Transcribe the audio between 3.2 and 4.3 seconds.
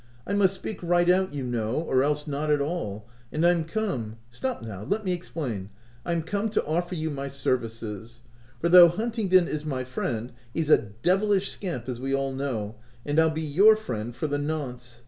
and I'm come—